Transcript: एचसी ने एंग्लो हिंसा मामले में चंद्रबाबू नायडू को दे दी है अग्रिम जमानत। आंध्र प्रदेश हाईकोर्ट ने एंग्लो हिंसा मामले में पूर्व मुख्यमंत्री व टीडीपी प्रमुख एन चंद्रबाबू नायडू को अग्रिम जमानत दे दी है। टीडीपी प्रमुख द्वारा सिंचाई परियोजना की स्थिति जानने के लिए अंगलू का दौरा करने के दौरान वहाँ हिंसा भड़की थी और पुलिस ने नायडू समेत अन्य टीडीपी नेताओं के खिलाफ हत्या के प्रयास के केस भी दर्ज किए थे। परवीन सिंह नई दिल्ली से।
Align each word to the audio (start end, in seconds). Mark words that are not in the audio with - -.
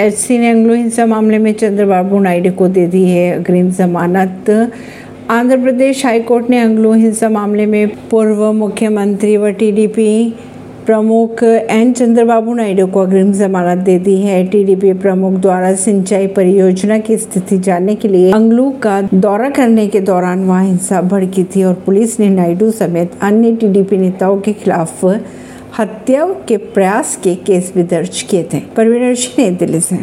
एचसी 0.00 0.36
ने 0.38 0.48
एंग्लो 0.48 0.74
हिंसा 0.74 1.04
मामले 1.06 1.38
में 1.38 1.52
चंद्रबाबू 1.52 2.18
नायडू 2.18 2.50
को 2.52 2.68
दे 2.68 2.86
दी 2.86 3.02
है 3.04 3.32
अग्रिम 3.32 3.70
जमानत। 3.70 4.48
आंध्र 5.30 5.56
प्रदेश 5.62 6.04
हाईकोर्ट 6.06 6.48
ने 6.50 6.60
एंग्लो 6.60 6.92
हिंसा 6.92 7.28
मामले 7.28 7.66
में 7.66 7.88
पूर्व 8.10 8.52
मुख्यमंत्री 8.52 9.36
व 9.36 9.50
टीडीपी 9.52 10.12
प्रमुख 10.86 11.42
एन 11.42 11.92
चंद्रबाबू 11.92 12.54
नायडू 12.54 12.86
को 12.86 13.00
अग्रिम 13.00 13.32
जमानत 13.32 13.84
दे 13.84 13.98
दी 13.98 14.16
है। 14.16 14.42
टीडीपी 14.46 14.92
प्रमुख 15.02 15.34
द्वारा 15.40 15.74
सिंचाई 15.76 16.26
परियोजना 16.36 16.98
की 16.98 17.16
स्थिति 17.16 17.58
जानने 17.58 17.94
के 17.94 18.08
लिए 18.08 18.32
अंगलू 18.32 18.70
का 18.82 19.00
दौरा 19.04 19.50
करने 19.50 19.86
के 19.86 20.00
दौरान 20.00 20.44
वहाँ 20.44 20.64
हिंसा 20.64 21.00
भड़की 21.02 21.44
थी 21.44 21.64
और 21.64 21.74
पुलिस 21.86 22.18
ने 22.20 22.28
नायडू 22.30 22.70
समेत 22.72 23.18
अन्य 23.22 23.52
टीडीपी 23.56 23.96
नेताओं 23.96 24.40
के 24.40 24.52
खिलाफ 24.54 25.04
हत्या 25.78 26.26
के 26.48 26.56
प्रयास 26.56 27.18
के 27.24 27.34
केस 27.34 27.72
भी 27.74 27.82
दर्ज 27.82 28.22
किए 28.22 28.48
थे। 28.52 28.60
परवीन 28.60 29.14
सिंह 29.14 29.48
नई 29.48 29.56
दिल्ली 29.56 29.80
से। 29.80 29.96